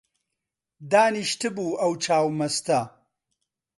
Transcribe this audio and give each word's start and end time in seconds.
دانیشتبوو 0.91 1.67
ئەو 1.81 1.93
چاو 2.03 2.27
مەستە 2.39 2.79